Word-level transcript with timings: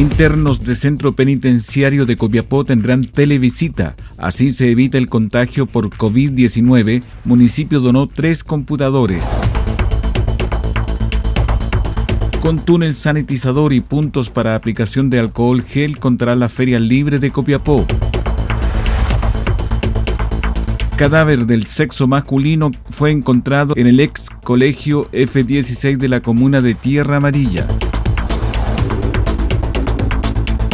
Internos 0.00 0.64
de 0.64 0.76
Centro 0.76 1.12
Penitenciario 1.12 2.06
de 2.06 2.16
Copiapó 2.16 2.64
tendrán 2.64 3.04
televisita. 3.04 3.94
Así 4.16 4.54
se 4.54 4.70
evita 4.70 4.96
el 4.96 5.10
contagio 5.10 5.66
por 5.66 5.90
COVID-19. 5.90 7.02
Municipio 7.24 7.80
donó 7.80 8.06
tres 8.06 8.42
computadores. 8.42 9.22
Con 12.40 12.58
túnel 12.64 12.94
sanitizador 12.94 13.74
y 13.74 13.82
puntos 13.82 14.30
para 14.30 14.54
aplicación 14.54 15.10
de 15.10 15.18
alcohol 15.18 15.62
gel 15.62 15.98
contra 15.98 16.34
la 16.34 16.48
Feria 16.48 16.78
Libre 16.78 17.18
de 17.18 17.30
Copiapó. 17.30 17.84
Cadáver 20.96 21.44
del 21.44 21.66
sexo 21.66 22.06
masculino 22.06 22.70
fue 22.88 23.10
encontrado 23.10 23.74
en 23.76 23.86
el 23.86 24.00
ex 24.00 24.30
colegio 24.30 25.10
F16 25.12 25.98
de 25.98 26.08
la 26.08 26.22
comuna 26.22 26.62
de 26.62 26.74
Tierra 26.74 27.18
Amarilla. 27.18 27.66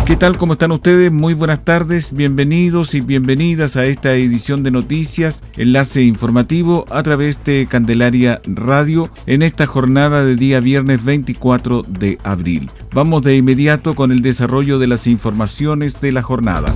¿Qué 0.06 0.14
tal? 0.14 0.38
¿Cómo 0.38 0.52
están 0.52 0.70
ustedes? 0.70 1.10
Muy 1.10 1.34
buenas 1.34 1.64
tardes, 1.64 2.12
bienvenidos 2.12 2.94
y 2.94 3.00
bienvenidas 3.00 3.76
a 3.76 3.86
esta 3.86 4.14
edición 4.14 4.62
de 4.62 4.70
noticias, 4.70 5.42
enlace 5.56 6.02
informativo 6.02 6.84
a 6.90 7.02
través 7.02 7.42
de 7.42 7.66
Candelaria 7.68 8.40
Radio 8.44 9.10
en 9.26 9.42
esta 9.42 9.66
jornada 9.66 10.24
de 10.24 10.36
día 10.36 10.60
viernes 10.60 11.04
24 11.04 11.82
de 11.82 12.20
abril. 12.22 12.70
Vamos 12.92 13.22
de 13.22 13.34
inmediato 13.34 13.96
con 13.96 14.12
el 14.12 14.22
desarrollo 14.22 14.78
de 14.78 14.86
las 14.86 15.08
informaciones 15.08 16.00
de 16.00 16.12
la 16.12 16.22
jornada. 16.22 16.72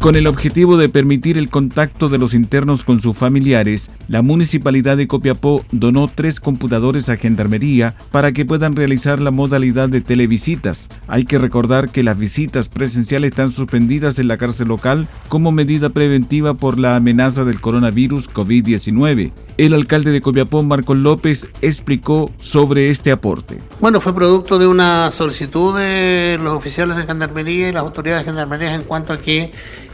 Con 0.00 0.16
el 0.16 0.26
objetivo 0.26 0.78
de 0.78 0.88
permitir 0.88 1.36
el 1.36 1.50
contacto 1.50 2.08
de 2.08 2.16
los 2.16 2.32
internos 2.32 2.84
con 2.84 3.02
sus 3.02 3.14
familiares, 3.14 3.90
la 4.08 4.22
Municipalidad 4.22 4.96
de 4.96 5.06
Copiapó 5.06 5.62
donó 5.72 6.10
tres 6.12 6.40
computadores 6.40 7.10
a 7.10 7.18
Gendarmería 7.18 7.94
para 8.10 8.32
que 8.32 8.46
puedan 8.46 8.76
realizar 8.76 9.20
la 9.20 9.30
modalidad 9.30 9.90
de 9.90 10.00
televisitas. 10.00 10.88
Hay 11.06 11.26
que 11.26 11.36
recordar 11.36 11.90
que 11.90 12.02
las 12.02 12.16
visitas 12.16 12.68
presenciales 12.68 13.32
están 13.32 13.52
suspendidas 13.52 14.18
en 14.18 14.28
la 14.28 14.38
cárcel 14.38 14.68
local 14.68 15.06
como 15.28 15.52
medida 15.52 15.90
preventiva 15.90 16.54
por 16.54 16.78
la 16.78 16.96
amenaza 16.96 17.44
del 17.44 17.60
coronavirus 17.60 18.30
COVID-19. 18.30 19.32
El 19.58 19.74
alcalde 19.74 20.12
de 20.12 20.22
Copiapó, 20.22 20.62
Marcos 20.62 20.96
López, 20.96 21.46
explicó 21.60 22.30
sobre 22.40 22.88
este 22.88 23.12
aporte. 23.12 23.60
Bueno, 23.80 24.00
fue 24.00 24.14
producto 24.14 24.58
de 24.58 24.66
una 24.66 25.10
solicitud 25.10 25.76
de 25.78 26.38
los 26.42 26.54
oficiales 26.54 26.96
de 26.96 27.02
Gendarmería 27.02 27.68
y 27.68 27.72
las 27.72 27.82
autoridades 27.82 28.24
de 28.24 28.30
Gendarmería 28.30 28.74
en 28.74 28.84
cuanto 28.84 29.12
a 29.12 29.20
que 29.20 29.50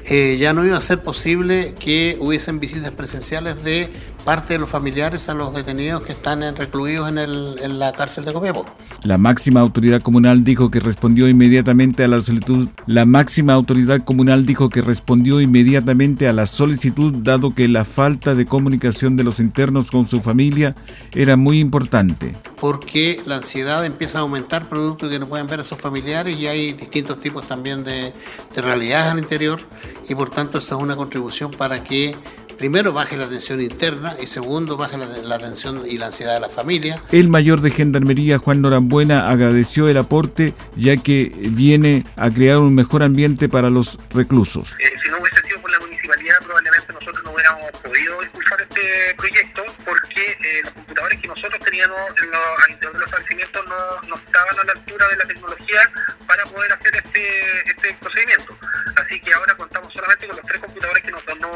eh, 0.09 0.37
ya 0.39 0.53
no 0.53 0.65
iba 0.65 0.77
a 0.77 0.81
ser 0.81 1.03
posible 1.03 1.75
que 1.79 2.17
hubiesen 2.21 2.61
visitas 2.61 2.93
presenciales 2.93 3.63
de 3.63 3.89
parte 4.27 4.55
de 4.55 4.59
los 4.59 4.69
familiares 4.69 5.29
a 5.29 5.35
los 5.35 5.55
detenidos 5.55 6.03
que 6.03 6.11
están 6.11 6.43
recluidos 6.57 7.09
en, 7.09 7.19
el, 7.19 7.61
en 7.63 7.79
la 7.79 7.93
cárcel 7.93 8.25
de 8.25 8.33
Copiapó. 8.33 8.67
La 9.03 9.19
máxima 9.19 9.61
autoridad 9.61 10.03
comunal 10.03 10.43
dijo 10.43 10.69
que 10.69 10.81
respondió 10.81 11.29
inmediatamente 11.29 12.03
a 12.03 12.09
la 12.09 12.21
solicitud. 12.21 12.69
La 12.87 13.07
máxima 13.07 13.53
autoridad 13.53 14.03
comunal 14.05 14.45
dijo 14.45 14.69
que 14.69 14.83
respondió 14.83 15.41
inmediatamente 15.41 16.27
a 16.27 16.33
la 16.33 16.47
solicitud 16.47 17.15
dado 17.19 17.55
que 17.55 17.69
la 17.69 17.85
falta 17.85 18.35
de 18.35 18.47
comunicación 18.47 19.15
de 19.15 19.23
los 19.23 19.39
internos 19.39 19.93
con 19.93 20.09
su 20.09 20.21
familia 20.21 20.75
era 21.13 21.37
muy 21.37 21.61
importante. 21.61 22.35
Porque 22.61 23.23
la 23.27 23.37
ansiedad 23.37 23.87
empieza 23.87 24.19
a 24.19 24.23
aumentar 24.23 24.69
producto 24.69 25.07
de 25.07 25.13
que 25.13 25.19
no 25.21 25.29
pueden 25.29 25.47
ver 25.47 25.61
a 25.61 25.65
sus 25.65 25.79
familiares 25.79 26.37
y 26.37 26.49
hay 26.49 26.73
distintos 26.73 27.21
tipos 27.21 27.47
también 27.47 27.85
de, 27.85 28.13
de 28.57 28.61
realidades 28.61 29.13
al 29.13 29.19
interior 29.21 29.61
y 30.09 30.17
por 30.17 30.31
tanto 30.31 30.59
esto 30.59 30.77
es 30.77 30.83
una 30.83 30.97
contribución 30.97 31.53
para 31.53 31.85
que 31.85 32.17
primero 32.57 32.93
baje 32.93 33.17
la 33.17 33.29
tensión 33.29 33.61
interna 33.61 34.17
y 34.23 34.27
segundo 34.27 34.77
baje 34.77 34.99
la, 34.99 35.07
la, 35.07 35.39
tensión 35.39 35.83
y 35.89 35.99
la 35.99 36.07
ansiedad 36.07 36.35
de 36.35 36.41
la 36.41 36.49
familia. 36.49 37.03
El 37.13 37.29
mayor 37.29 37.61
de 37.61 37.71
Gendarmería, 37.71 38.39
Juan 38.39 38.63
Norambuena, 38.63 39.29
agradeció 39.29 39.89
el 39.89 39.97
aporte 39.97 40.55
ya 40.77 40.97
que 40.97 41.33
viene 41.51 42.05
a 42.17 42.31
crear 42.31 42.59
un 42.59 42.75
mejor 42.75 43.03
ambiente 43.03 43.49
para 43.49 43.71
los 43.71 43.99
reclusos. 44.11 44.71
Eh, 44.79 44.85
si 45.03 45.11
no 45.11 45.19
hubiese 45.19 45.41
sido 45.47 45.61
por 45.61 45.71
la 45.71 45.81
municipalidad, 45.81 46.37
probablemente 46.43 46.93
nosotros 46.93 47.25
no 47.25 47.33
hubiéramos 47.33 47.71
podido 47.83 48.23
impulsar 48.23 48.56
este 48.77 49.15
proyecto 49.15 49.63
porque 49.85 50.21
eh, 50.21 50.61
los 50.65 50.73
computadores 50.73 51.21
que 51.21 51.29
nosotros 51.29 51.61
teníamos 51.65 51.99
en 52.23 52.31
los, 52.31 52.95
los 52.95 53.05
establecimientos 53.05 53.65
no, 53.67 54.09
no 54.09 54.17
estaban 54.17 54.59
a 54.59 54.65
la 54.65 54.73
altura 54.73 55.09
de 55.09 55.17
la 55.17 55.25
tecnología 55.25 55.81
para 56.27 56.45
poder 56.45 56.73
hacer 56.73 56.97
este, 56.97 57.71
este 57.71 57.97
procedimiento. 58.01 58.57
Así 58.97 59.21
que 59.21 59.33
ahora 59.33 59.55
contamos 59.55 59.93
solamente 59.93 60.27
con 60.27 60.37
los 60.37 60.47
tres 60.47 60.61
computadores 60.61 61.03
que 61.03 61.11
nos 61.11 61.25
donó 61.27 61.51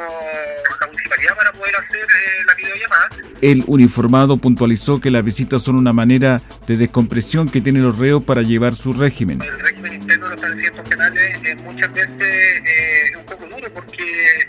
la 0.80 0.86
municipalidad 0.86 1.36
para 1.36 1.52
poder 1.52 1.76
hacer 1.76 2.02
eh, 2.02 2.44
la 2.46 2.54
videollamada. 2.54 3.08
El 3.42 3.64
uniformado 3.66 4.36
puntualizó 4.36 5.00
que 5.00 5.10
las 5.10 5.24
visitas 5.24 5.62
son 5.62 5.76
una 5.76 5.92
manera 5.92 6.40
de 6.66 6.76
descompresión 6.76 7.50
que 7.50 7.60
tienen 7.60 7.82
los 7.82 7.98
reos 7.98 8.22
para 8.22 8.42
llevar 8.42 8.74
su 8.74 8.92
régimen. 8.92 9.42
El 9.42 9.60
régimen 9.60 9.94
interno 9.94 10.24
de 10.24 10.30
los 10.30 10.42
establecimientos 10.42 10.88
penales 10.88 11.40
eh, 11.44 11.56
muchas 11.64 11.92
veces 11.92 12.18
eh, 12.18 13.10
es 13.10 13.16
un 13.16 13.26
poco 13.26 13.46
duro 13.46 13.74
porque 13.74 14.46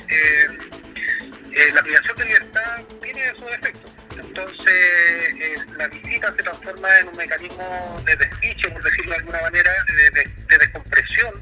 la 1.74 1.84
privación 1.84 2.18
de 2.18 2.26
libertad 2.26 2.82
tiene 3.02 3.22
sus 3.38 3.52
efectos. 3.54 3.92
Entonces, 4.12 5.68
la 5.78 5.88
visita 5.88 6.34
se 6.36 6.44
transforma 6.44 7.00
en 7.00 7.08
un 7.10 7.18
mecanismo 7.18 8.02
de 8.06 8.16
desdicho, 8.16 8.70
por 8.74 8.84
decirlo 8.84 9.12
de 9.12 9.18
alguna 9.18 9.42
manera, 9.42 9.72
de, 9.88 10.20
de, 10.20 10.30
de 10.50 10.58
descompresión 10.58 11.34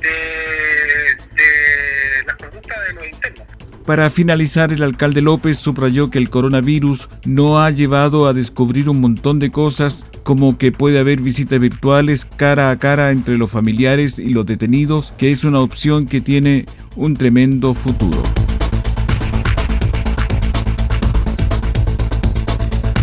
de, 0.00 1.16
de 1.34 2.24
las 2.26 2.36
conductas 2.36 2.78
de 2.88 2.94
los 2.94 3.06
internos. 3.06 3.46
Para 3.86 4.10
finalizar, 4.10 4.72
el 4.72 4.82
alcalde 4.82 5.22
López 5.22 5.58
subrayó 5.58 6.08
que 6.08 6.18
el 6.18 6.30
coronavirus 6.30 7.08
no 7.24 7.60
ha 7.62 7.70
llevado 7.70 8.28
a 8.28 8.32
descubrir 8.32 8.88
un 8.88 9.00
montón 9.00 9.40
de 9.40 9.50
cosas 9.50 10.06
como 10.22 10.56
que 10.56 10.70
puede 10.70 11.00
haber 11.00 11.20
visitas 11.20 11.58
virtuales 11.58 12.24
cara 12.24 12.70
a 12.70 12.78
cara 12.78 13.10
entre 13.10 13.36
los 13.36 13.50
familiares 13.50 14.20
y 14.20 14.30
los 14.30 14.46
detenidos, 14.46 15.12
que 15.18 15.32
es 15.32 15.42
una 15.42 15.60
opción 15.60 16.06
que 16.06 16.20
tiene 16.20 16.66
un 16.94 17.16
tremendo 17.16 17.74
futuro. 17.74 18.22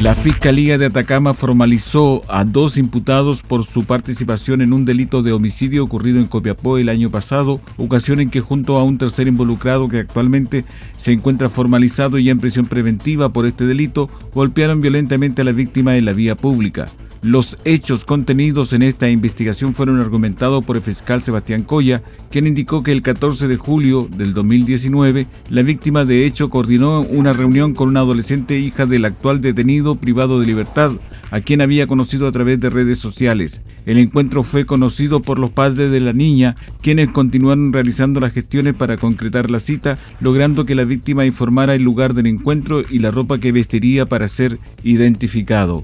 La 0.01 0.15
Fiscalía 0.15 0.77
de 0.77 0.85
Atacama 0.85 1.33
formalizó 1.33 2.21
a 2.29 2.45
dos 2.45 2.77
imputados 2.77 3.41
por 3.41 3.65
su 3.65 3.83
participación 3.83 4.61
en 4.61 4.71
un 4.71 4.85
delito 4.85 5.21
de 5.23 5.33
homicidio 5.33 5.83
ocurrido 5.83 6.21
en 6.21 6.27
Copiapó 6.27 6.77
el 6.77 6.87
año 6.87 7.11
pasado, 7.11 7.59
ocasión 7.75 8.21
en 8.21 8.29
que 8.29 8.39
junto 8.39 8.77
a 8.77 8.85
un 8.85 8.97
tercer 8.97 9.27
involucrado 9.27 9.89
que 9.89 9.99
actualmente 9.99 10.63
se 10.95 11.11
encuentra 11.11 11.49
formalizado 11.49 12.17
y 12.17 12.29
en 12.29 12.39
prisión 12.39 12.65
preventiva 12.65 13.33
por 13.33 13.45
este 13.45 13.65
delito, 13.65 14.09
golpearon 14.33 14.79
violentamente 14.79 15.41
a 15.41 15.45
la 15.45 15.51
víctima 15.51 15.97
en 15.97 16.05
la 16.05 16.13
vía 16.13 16.37
pública. 16.37 16.87
Los 17.21 17.57
hechos 17.65 18.05
contenidos 18.05 18.71
en 18.71 18.81
esta 18.81 19.09
investigación 19.09 19.75
fueron 19.75 19.99
argumentados 19.99 20.63
por 20.63 20.77
el 20.77 20.81
fiscal 20.81 21.21
Sebastián 21.21 21.63
Coya, 21.63 22.01
quien 22.31 22.47
indicó 22.47 22.81
que 22.81 22.93
el 22.93 23.01
14 23.01 23.49
de 23.49 23.57
julio 23.57 24.07
del 24.09 24.33
2019 24.33 25.27
la 25.49 25.61
víctima 25.61 26.05
de 26.05 26.25
hecho 26.25 26.49
coordinó 26.49 27.01
una 27.01 27.33
reunión 27.33 27.73
con 27.73 27.89
una 27.89 27.99
adolescente 27.99 28.57
hija 28.57 28.85
del 28.85 29.03
actual 29.03 29.41
detenido 29.41 29.95
privado 29.95 30.39
de 30.39 30.45
libertad, 30.45 30.93
a 31.29 31.41
quien 31.41 31.59
había 31.59 31.87
conocido 31.87 32.25
a 32.25 32.31
través 32.31 32.61
de 32.61 32.69
redes 32.69 32.99
sociales. 32.99 33.63
El 33.85 33.97
encuentro 33.97 34.43
fue 34.43 34.65
conocido 34.65 35.19
por 35.19 35.39
los 35.39 35.49
padres 35.49 35.91
de 35.91 35.99
la 35.99 36.13
niña, 36.13 36.55
quienes 36.81 37.09
continuaron 37.09 37.73
realizando 37.73 38.21
las 38.21 38.31
gestiones 38.31 38.75
para 38.75 38.95
concretar 38.95 39.51
la 39.51 39.59
cita, 39.59 39.99
logrando 40.21 40.65
que 40.65 40.75
la 40.75 40.85
víctima 40.85 41.25
informara 41.25 41.75
el 41.75 41.83
lugar 41.83 42.13
del 42.13 42.27
encuentro 42.27 42.81
y 42.89 42.99
la 42.99 43.11
ropa 43.11 43.39
que 43.39 43.51
vestiría 43.51 44.05
para 44.05 44.29
ser 44.29 44.57
identificado. 44.83 45.83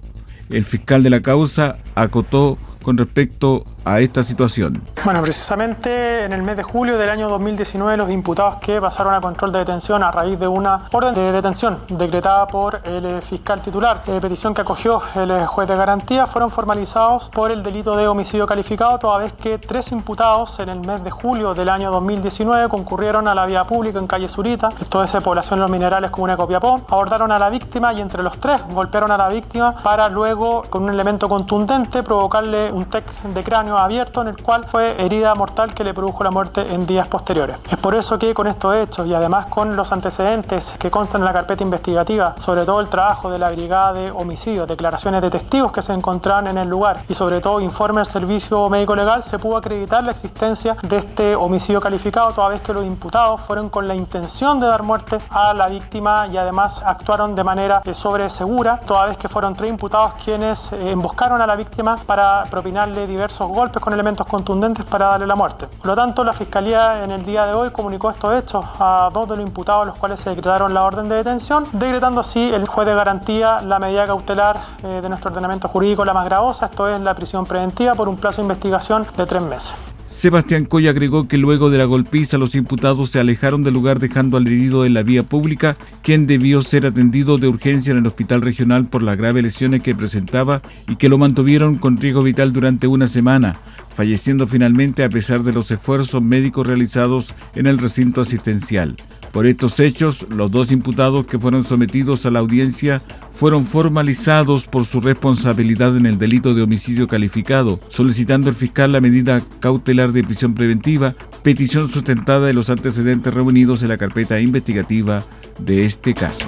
El 0.49 0.63
fiscal 0.63 1.03
de 1.03 1.09
la 1.09 1.21
causa 1.21 1.77
acotó 1.95 2.57
con 2.85 2.99
respecto 2.99 3.63
a 3.83 3.99
esta 3.99 4.21
situación. 4.21 4.79
Bueno, 5.03 5.23
precisamente 5.23 6.23
en 6.23 6.33
el 6.33 6.43
mes 6.43 6.55
de 6.55 6.61
julio 6.61 6.99
del 6.99 7.09
año 7.09 7.27
2019 7.29 7.97
los 7.97 8.11
imputados 8.11 8.57
que 8.57 8.79
pasaron 8.79 9.15
a 9.15 9.21
control 9.21 9.51
de 9.51 9.59
detención 9.59 10.03
a 10.03 10.11
raíz 10.11 10.37
de 10.37 10.47
una 10.47 10.83
orden 10.91 11.15
de 11.15 11.31
detención 11.31 11.79
decretada 11.89 12.45
por 12.45 12.81
el 12.85 13.23
fiscal 13.23 13.59
titular, 13.59 14.03
de 14.05 14.21
petición 14.21 14.53
que 14.53 14.61
acogió 14.61 15.01
el 15.15 15.47
juez 15.47 15.67
de 15.67 15.75
garantía, 15.75 16.27
fueron 16.27 16.51
formalizados 16.51 17.29
por 17.29 17.49
el 17.49 17.63
delito 17.63 17.95
de 17.95 18.07
homicidio 18.07 18.45
calificado, 18.45 18.99
toda 18.99 19.17
vez 19.17 19.33
que 19.33 19.57
tres 19.57 19.91
imputados 19.91 20.59
en 20.59 20.69
el 20.69 20.81
mes 20.81 21.03
de 21.03 21.09
julio 21.09 21.55
del 21.55 21.69
año 21.69 21.89
2019 21.89 22.69
concurrieron 22.69 23.27
a 23.27 23.33
la 23.33 23.47
vía 23.47 23.63
pública 23.63 23.97
en 23.97 24.05
calle 24.05 24.29
Zurita, 24.29 24.69
esto 24.79 25.03
es 25.03 25.11
población 25.23 25.59
los 25.59 25.71
minerales 25.71 26.11
como 26.11 26.25
una 26.25 26.37
Copiapó, 26.37 26.81
abordaron 26.87 27.31
a 27.31 27.39
la 27.39 27.49
víctima 27.49 27.93
y 27.93 28.01
entre 28.01 28.21
los 28.21 28.37
tres 28.37 28.61
golpearon 28.69 29.09
a 29.11 29.17
la 29.17 29.29
víctima 29.29 29.73
para 29.73 30.07
luego, 30.07 30.63
con 30.69 30.83
un 30.83 30.89
elemento 30.91 31.27
contundente, 31.27 32.03
provocarle 32.03 32.74
un 32.75 32.85
TEC 32.85 33.09
de 33.21 33.43
cráneo 33.43 33.77
abierto 33.77 34.21
en 34.21 34.27
el 34.27 34.41
cual 34.41 34.65
fue 34.65 35.01
herida 35.01 35.33
mortal 35.33 35.73
que 35.73 35.83
le 35.83 35.93
produjo 35.93 36.23
la 36.23 36.31
muerte 36.31 36.73
en 36.73 36.85
días 36.85 37.07
posteriores. 37.07 37.57
Es 37.69 37.77
por 37.77 37.95
eso 37.95 38.19
que 38.19 38.33
con 38.33 38.47
estos 38.47 38.75
hechos 38.75 39.07
y 39.07 39.13
además 39.13 39.45
con 39.45 39.75
los 39.75 39.93
antecedentes 39.93 40.75
que 40.77 40.91
constan 40.91 41.21
en 41.21 41.25
la 41.25 41.33
carpeta 41.33 41.63
investigativa, 41.63 42.35
sobre 42.37 42.65
todo 42.65 42.81
el 42.81 42.89
trabajo 42.89 43.29
de 43.29 43.39
la 43.39 43.49
brigada 43.49 43.93
de 43.93 44.11
homicidios, 44.11 44.67
declaraciones 44.67 45.21
de 45.21 45.29
testigos 45.29 45.71
que 45.71 45.81
se 45.81 45.93
encontraban 45.93 46.47
en 46.47 46.57
el 46.57 46.67
lugar 46.67 47.03
y 47.07 47.13
sobre 47.13 47.39
todo 47.39 47.61
informe 47.61 47.99
del 47.99 48.07
servicio 48.07 48.69
médico 48.69 48.95
legal, 48.95 49.23
se 49.23 49.39
pudo 49.39 49.55
acreditar 49.55 50.03
la 50.03 50.11
existencia 50.11 50.75
de 50.83 50.97
este 50.97 51.35
homicidio 51.35 51.79
calificado 51.79 52.33
toda 52.33 52.49
vez 52.49 52.61
que 52.61 52.73
los 52.73 52.85
imputados 52.85 53.39
fueron 53.41 53.69
con 53.69 53.87
la 53.87 53.95
intención 53.95 54.59
de 54.59 54.67
dar 54.67 54.83
muerte 54.83 55.19
a 55.29 55.53
la 55.53 55.67
víctima 55.67 56.27
y 56.27 56.35
además 56.35 56.83
actuaron 56.85 57.35
de 57.35 57.43
manera 57.43 57.81
eh, 57.85 57.93
sobre 57.93 58.29
segura, 58.29 58.81
toda 58.85 59.05
vez 59.05 59.17
que 59.17 59.29
fueron 59.29 59.55
tres 59.55 59.69
imputados 59.69 60.13
quienes 60.23 60.73
eh, 60.73 60.91
emboscaron 60.91 61.41
a 61.41 61.47
la 61.47 61.55
víctima 61.55 61.97
para 62.05 62.43
propinarle 62.65 63.05
diversos 63.05 63.47
golpes 63.47 63.79
con 63.79 63.93
elementos 63.93 64.25
contundentes 64.25 64.83
para 64.85 65.05
darle 65.05 65.27
la 65.27 65.35
muerte. 65.35 65.67
Por 65.67 65.85
lo 65.85 65.95
tanto, 65.95 66.23
la 66.23 66.33
Fiscalía 66.33 67.03
en 67.03 67.11
el 67.11 67.23
día 67.23 67.45
de 67.45 67.53
hoy 67.53 67.69
comunicó 67.69 68.09
estos 68.09 68.35
hechos 68.35 68.65
a 68.79 69.11
dos 69.13 69.29
de 69.29 69.37
los 69.37 69.45
imputados, 69.45 69.85
los 69.85 69.99
cuales 69.99 70.19
se 70.19 70.31
decretaron 70.31 70.73
la 70.73 70.81
orden 70.81 71.07
de 71.07 71.17
detención, 71.17 71.67
decretando 71.73 72.21
así 72.21 72.51
el 72.51 72.67
juez 72.67 72.87
de 72.87 72.95
garantía 72.95 73.61
la 73.61 73.77
medida 73.77 74.07
cautelar 74.07 74.59
eh, 74.81 74.99
de 74.99 75.09
nuestro 75.09 75.29
ordenamiento 75.29 75.67
jurídico 75.67 76.03
la 76.05 76.15
más 76.15 76.25
gravosa, 76.25 76.65
esto 76.65 76.87
es 76.87 76.99
la 77.01 77.13
prisión 77.13 77.45
preventiva 77.45 77.93
por 77.93 78.09
un 78.09 78.17
plazo 78.17 78.37
de 78.37 78.45
investigación 78.45 79.05
de 79.15 79.25
tres 79.27 79.43
meses. 79.43 79.94
Sebastián 80.15 80.63
Coy 80.63 80.87
agregó 80.87 81.27
que 81.27 81.37
luego 81.37 81.69
de 81.69 81.77
la 81.77 81.83
golpiza 81.83 82.37
los 82.37 82.55
imputados 82.55 83.09
se 83.09 83.19
alejaron 83.19 83.65
del 83.65 83.73
lugar 83.73 83.99
dejando 83.99 84.37
al 84.37 84.47
herido 84.47 84.85
en 84.85 84.93
la 84.93 85.03
vía 85.03 85.23
pública, 85.23 85.75
quien 86.03 86.25
debió 86.25 86.61
ser 86.61 86.85
atendido 86.85 87.37
de 87.37 87.49
urgencia 87.49 87.91
en 87.91 87.97
el 87.97 88.07
hospital 88.07 88.41
regional 88.41 88.87
por 88.87 89.03
las 89.03 89.17
graves 89.17 89.43
lesiones 89.43 89.83
que 89.83 89.93
presentaba 89.93 90.61
y 90.87 90.95
que 90.95 91.09
lo 91.09 91.17
mantuvieron 91.17 91.75
con 91.75 91.97
riesgo 91.97 92.23
vital 92.23 92.53
durante 92.53 92.87
una 92.87 93.09
semana, 93.09 93.59
falleciendo 93.93 94.47
finalmente 94.47 95.03
a 95.03 95.09
pesar 95.09 95.43
de 95.43 95.51
los 95.51 95.69
esfuerzos 95.69 96.21
médicos 96.21 96.65
realizados 96.65 97.33
en 97.53 97.67
el 97.67 97.77
recinto 97.77 98.21
asistencial. 98.21 98.95
Por 99.35 99.47
estos 99.47 99.81
hechos, 99.81 100.25
los 100.29 100.49
dos 100.49 100.71
imputados 100.71 101.25
que 101.25 101.37
fueron 101.37 101.65
sometidos 101.65 102.25
a 102.25 102.31
la 102.31 102.39
audiencia 102.39 103.01
fueron 103.33 103.65
formalizados 103.65 104.65
por 104.65 104.85
su 104.85 105.01
responsabilidad 105.01 105.97
en 105.97 106.05
el 106.05 106.17
delito 106.17 106.53
de 106.53 106.61
homicidio 106.61 107.09
calificado, 107.09 107.81
solicitando 107.89 108.47
al 108.47 108.55
fiscal 108.55 108.93
la 108.93 109.01
medida 109.01 109.43
cautelar 109.59 110.13
de 110.13 110.23
prisión 110.23 110.53
preventiva, 110.53 111.15
petición 111.43 111.89
sustentada 111.89 112.47
de 112.47 112.53
los 112.53 112.69
antecedentes 112.69 113.33
reunidos 113.33 113.83
en 113.83 113.89
la 113.89 113.97
carpeta 113.97 114.39
investigativa 114.39 115.25
de 115.59 115.83
este 115.83 116.13
caso. 116.13 116.47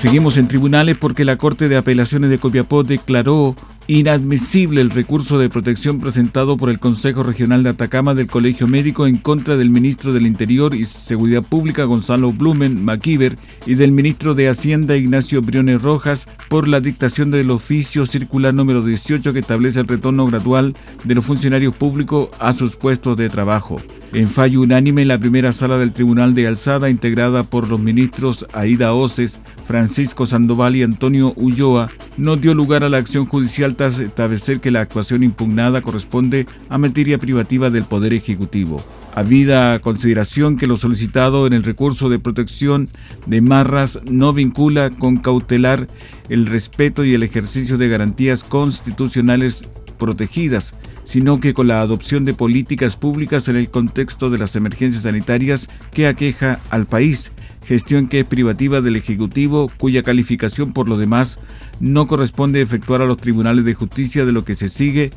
Seguimos 0.00 0.36
en 0.36 0.48
tribunales 0.48 0.96
porque 0.98 1.24
la 1.24 1.38
Corte 1.38 1.68
de 1.68 1.76
Apelaciones 1.76 2.28
de 2.30 2.40
Copiapó 2.40 2.82
declaró 2.82 3.54
inadmisible 3.90 4.82
el 4.82 4.90
recurso 4.90 5.38
de 5.38 5.48
protección 5.48 5.98
presentado 5.98 6.58
por 6.58 6.68
el 6.68 6.78
Consejo 6.78 7.22
Regional 7.22 7.62
de 7.62 7.70
Atacama 7.70 8.14
del 8.14 8.26
Colegio 8.26 8.66
Médico 8.66 9.06
en 9.06 9.16
contra 9.16 9.56
del 9.56 9.70
ministro 9.70 10.12
del 10.12 10.26
Interior 10.26 10.74
y 10.74 10.84
Seguridad 10.84 11.42
Pública 11.42 11.84
Gonzalo 11.84 12.30
Blumen 12.30 12.84
Maquiver 12.84 13.38
y 13.64 13.76
del 13.76 13.92
ministro 13.92 14.34
de 14.34 14.50
Hacienda 14.50 14.94
Ignacio 14.94 15.40
Briones 15.40 15.80
Rojas 15.80 16.28
por 16.50 16.68
la 16.68 16.80
dictación 16.80 17.30
del 17.30 17.50
oficio 17.50 18.04
circular 18.04 18.52
número 18.52 18.82
18 18.82 19.32
que 19.32 19.38
establece 19.38 19.80
el 19.80 19.88
retorno 19.88 20.26
gradual 20.26 20.76
de 21.04 21.14
los 21.14 21.24
funcionarios 21.24 21.74
públicos 21.74 22.28
a 22.38 22.52
sus 22.52 22.76
puestos 22.76 23.16
de 23.16 23.30
trabajo. 23.30 23.80
En 24.14 24.26
fallo 24.28 24.62
unánime, 24.62 25.04
la 25.04 25.18
primera 25.18 25.52
sala 25.52 25.76
del 25.76 25.92
Tribunal 25.92 26.32
de 26.32 26.46
Alzada, 26.46 26.88
integrada 26.88 27.42
por 27.42 27.68
los 27.68 27.78
ministros 27.78 28.46
Aida 28.54 28.94
Oces, 28.94 29.42
Francisco 29.64 30.24
Sandoval 30.24 30.76
y 30.76 30.82
Antonio 30.82 31.34
Ulloa, 31.36 31.90
no 32.16 32.36
dio 32.36 32.54
lugar 32.54 32.84
a 32.84 32.88
la 32.88 32.96
acción 32.96 33.26
judicial 33.26 33.76
tras 33.76 33.98
establecer 33.98 34.60
que 34.60 34.70
la 34.70 34.80
actuación 34.80 35.22
impugnada 35.22 35.82
corresponde 35.82 36.46
a 36.70 36.78
materia 36.78 37.18
privativa 37.18 37.68
del 37.68 37.84
Poder 37.84 38.14
Ejecutivo. 38.14 38.82
Habida 39.14 39.78
consideración 39.80 40.56
que 40.56 40.66
lo 40.66 40.78
solicitado 40.78 41.46
en 41.46 41.52
el 41.52 41.62
recurso 41.62 42.08
de 42.08 42.18
protección 42.18 42.88
de 43.26 43.42
Marras 43.42 44.00
no 44.10 44.32
vincula 44.32 44.88
con 44.88 45.18
cautelar 45.18 45.86
el 46.30 46.46
respeto 46.46 47.04
y 47.04 47.12
el 47.12 47.22
ejercicio 47.22 47.76
de 47.76 47.88
garantías 47.88 48.42
constitucionales 48.42 49.68
protegidas, 49.98 50.74
sino 51.04 51.40
que 51.40 51.54
con 51.54 51.68
la 51.68 51.80
adopción 51.80 52.24
de 52.24 52.34
políticas 52.34 52.96
públicas 52.96 53.48
en 53.48 53.56
el 53.56 53.68
contexto 53.70 54.30
de 54.30 54.38
las 54.38 54.56
emergencias 54.56 55.02
sanitarias 55.02 55.68
que 55.90 56.06
aqueja 56.06 56.60
al 56.70 56.86
país, 56.86 57.32
gestión 57.66 58.08
que 58.08 58.20
es 58.20 58.26
privativa 58.26 58.80
del 58.80 58.96
Ejecutivo, 58.96 59.70
cuya 59.76 60.02
calificación 60.02 60.72
por 60.72 60.88
lo 60.88 60.96
demás 60.96 61.38
no 61.80 62.06
corresponde 62.06 62.60
efectuar 62.60 63.02
a 63.02 63.06
los 63.06 63.16
tribunales 63.16 63.64
de 63.64 63.74
justicia 63.74 64.24
de 64.24 64.32
lo 64.32 64.44
que 64.44 64.54
se 64.54 64.68
sigue 64.68 65.10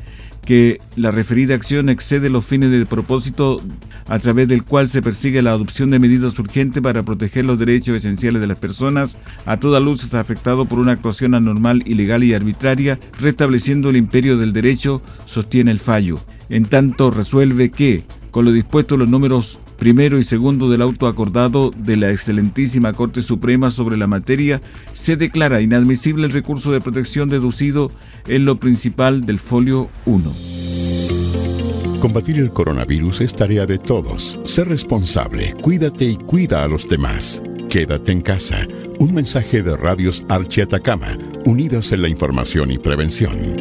que 0.46 0.82
la 0.96 1.12
referida 1.12 1.54
acción 1.54 1.90
excede 1.90 2.30
los 2.30 2.46
fines 2.46 2.72
de 2.72 2.86
propósito 2.86 3.62
a 4.08 4.20
través 4.20 4.48
del 4.48 4.64
cual 4.64 4.90
se 4.90 5.02
persigue 5.02 5.42
la 5.42 5.52
adopción 5.52 5.92
de 5.92 6.00
medidas 6.00 6.38
urgentes 6.40 6.82
para 6.82 7.04
proteger 7.04 7.46
los 7.46 7.60
derechos 7.60 7.96
esenciales 7.96 8.42
de 8.42 8.48
las 8.48 8.58
personas, 8.58 9.18
a 9.46 9.58
toda 9.58 9.80
luz 9.80 10.04
está 10.04 10.20
afectado 10.20 10.66
por 10.66 10.80
una 10.80 10.94
actuación 10.94 11.36
anormal, 11.36 11.84
ilegal 11.86 12.24
y 12.24 12.34
arbitraria, 12.34 13.00
restableciendo 13.20 13.90
el 13.90 13.98
imperio 13.98 14.38
del 14.38 14.54
derecho, 14.54 15.02
sostiene 15.26 15.72
el 15.72 15.80
fallo. 15.80 16.20
En 16.50 16.66
tanto, 16.66 17.12
resuelve 17.12 17.70
que, 17.70 18.04
con 18.32 18.46
lo 18.46 18.52
dispuesto 18.52 18.98
los 18.98 19.08
números 19.08 19.60
primero 19.82 20.20
y 20.20 20.24
segundo 20.24 20.70
del 20.70 20.84
auto 20.84 21.08
acordado 21.08 21.72
de 21.76 21.98
la 21.98 22.12
excelentísima 22.12 22.94
Corte 22.94 23.24
Suprema 23.24 23.72
sobre 23.72 23.98
la 23.98 24.06
materia, 24.06 24.62
se 24.94 25.16
declara 25.16 25.60
inadmisible 25.60 26.28
el 26.28 26.34
recurso 26.34 26.72
de 26.72 26.80
protección 26.80 27.30
deducido 27.30 27.92
en 28.28 28.46
lo 28.46 28.60
principal 28.60 29.26
del 29.26 29.40
folio 29.40 29.90
1. 30.06 30.36
Combatir 32.00 32.38
el 32.38 32.52
coronavirus 32.52 33.22
es 33.22 33.34
tarea 33.34 33.66
de 33.66 33.80
todos. 33.80 34.38
Sé 34.44 34.66
responsable, 34.66 35.56
cuídate 35.64 36.06
y 36.06 36.16
cuida 36.16 36.62
a 36.62 36.68
los 36.68 36.88
demás. 36.88 37.42
Quédate 37.68 38.12
en 38.12 38.22
casa. 38.22 38.68
Un 39.00 39.16
mensaje 39.16 39.64
de 39.64 39.76
Radios 39.76 40.24
Archi 40.30 40.62
Atacama, 40.62 41.18
unidos 41.48 41.92
en 41.92 42.04
la 42.04 42.08
información 42.08 42.70
y 42.70 42.78
prevención. 42.78 43.61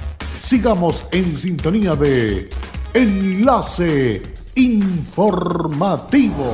Sigamos 0.43 1.05
en 1.11 1.35
sintonía 1.35 1.95
de 1.95 2.49
Enlace 2.93 4.21
Informativo. 4.55 6.53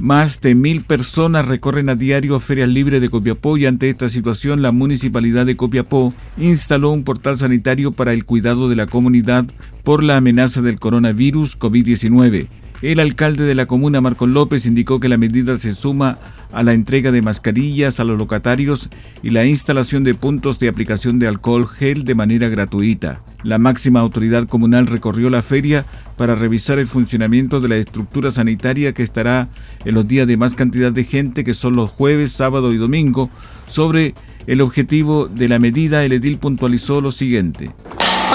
Más 0.00 0.40
de 0.40 0.54
mil 0.54 0.84
personas 0.84 1.46
recorren 1.46 1.88
a 1.88 1.96
diario 1.96 2.38
ferias 2.38 2.68
libres 2.68 3.00
de 3.02 3.10
Copiapó 3.10 3.58
y 3.58 3.66
ante 3.66 3.90
esta 3.90 4.08
situación 4.08 4.62
la 4.62 4.70
municipalidad 4.70 5.44
de 5.44 5.56
Copiapó 5.56 6.14
instaló 6.38 6.90
un 6.90 7.02
portal 7.04 7.36
sanitario 7.36 7.92
para 7.92 8.12
el 8.12 8.24
cuidado 8.24 8.68
de 8.68 8.76
la 8.76 8.86
comunidad 8.86 9.44
por 9.82 10.02
la 10.02 10.16
amenaza 10.16 10.62
del 10.62 10.78
coronavirus 10.78 11.58
COVID-19. 11.58 12.48
El 12.80 13.00
alcalde 13.00 13.44
de 13.44 13.56
la 13.56 13.66
comuna, 13.66 14.00
Marcos 14.00 14.28
López, 14.28 14.64
indicó 14.64 15.00
que 15.00 15.08
la 15.08 15.16
medida 15.16 15.58
se 15.58 15.74
suma 15.74 16.18
a 16.52 16.62
la 16.62 16.74
entrega 16.74 17.10
de 17.10 17.22
mascarillas 17.22 17.98
a 17.98 18.04
los 18.04 18.16
locatarios 18.16 18.88
y 19.20 19.30
la 19.30 19.44
instalación 19.44 20.04
de 20.04 20.14
puntos 20.14 20.60
de 20.60 20.68
aplicación 20.68 21.18
de 21.18 21.26
alcohol 21.26 21.66
gel 21.66 22.04
de 22.04 22.14
manera 22.14 22.48
gratuita. 22.48 23.20
La 23.42 23.58
máxima 23.58 23.98
autoridad 23.98 24.44
comunal 24.44 24.86
recorrió 24.86 25.28
la 25.28 25.42
feria 25.42 25.86
para 26.16 26.36
revisar 26.36 26.78
el 26.78 26.86
funcionamiento 26.86 27.58
de 27.60 27.68
la 27.68 27.76
estructura 27.76 28.30
sanitaria 28.30 28.94
que 28.94 29.02
estará 29.02 29.48
en 29.84 29.94
los 29.96 30.06
días 30.06 30.28
de 30.28 30.36
más 30.36 30.54
cantidad 30.54 30.92
de 30.92 31.02
gente, 31.02 31.42
que 31.42 31.54
son 31.54 31.74
los 31.74 31.90
jueves, 31.90 32.30
sábado 32.30 32.72
y 32.72 32.76
domingo. 32.76 33.28
Sobre 33.66 34.14
el 34.46 34.60
objetivo 34.60 35.26
de 35.26 35.48
la 35.48 35.58
medida, 35.58 36.04
el 36.04 36.12
edil 36.12 36.38
puntualizó 36.38 37.00
lo 37.00 37.10
siguiente. 37.10 37.72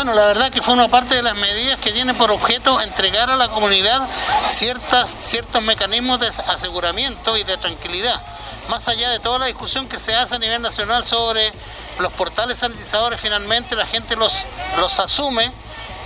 Bueno, 0.03 0.19
la 0.19 0.27
verdad 0.27 0.51
que 0.51 0.61
fue 0.61 0.73
una 0.73 0.89
parte 0.89 1.15
de 1.15 1.23
las 1.23 1.35
medidas 1.35 1.79
que 1.79 1.93
tienen 1.93 2.17
por 2.17 2.29
objeto 2.29 2.81
entregar 2.81 3.29
a 3.29 3.37
la 3.37 3.47
comunidad 3.47 4.05
ciertas, 4.47 5.15
ciertos 5.21 5.61
mecanismos 5.61 6.19
de 6.19 6.27
aseguramiento 6.27 7.37
y 7.37 7.45
de 7.45 7.55
tranquilidad, 7.55 8.21
más 8.67 8.89
allá 8.89 9.11
de 9.11 9.19
toda 9.19 9.39
la 9.39 9.45
discusión 9.45 9.87
que 9.87 9.99
se 9.99 10.13
hace 10.13 10.35
a 10.35 10.39
nivel 10.39 10.61
nacional 10.61 11.05
sobre 11.05 11.53
los 11.99 12.11
portales 12.11 12.57
sanitizadores, 12.57 13.17
finalmente 13.17 13.77
la 13.77 13.85
gente 13.85 14.17
los, 14.17 14.43
los 14.77 14.99
asume 14.99 15.53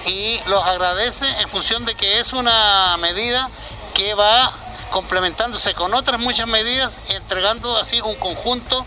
y 0.06 0.42
los 0.46 0.64
agradece 0.64 1.26
en 1.42 1.50
función 1.50 1.84
de 1.84 1.96
que 1.96 2.20
es 2.20 2.34
una 2.34 2.96
medida 2.98 3.50
que 3.96 4.14
va 4.14 4.54
complementándose 4.92 5.74
con 5.74 5.96
otras 5.96 6.20
muchas 6.20 6.46
medidas, 6.46 7.02
entregando 7.10 7.76
así 7.76 8.00
un 8.02 8.14
conjunto 8.14 8.86